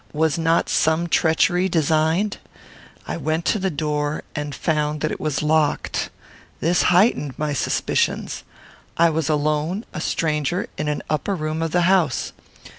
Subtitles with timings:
[0.13, 2.37] Was not some treachery designed?
[3.07, 6.09] I went to the door, and found that it was locked.
[6.59, 8.43] This heightened my suspicions.
[8.97, 12.33] I was alone, a stranger, in an upper room of the house.